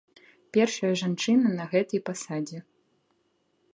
[0.55, 2.57] Першая жанчына на гэтай пасадзе.